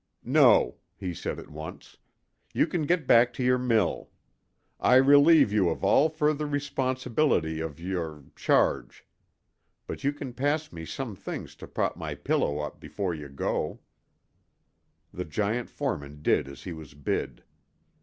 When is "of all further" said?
5.69-6.47